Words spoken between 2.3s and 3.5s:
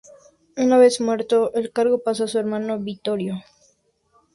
hermano Vittorio.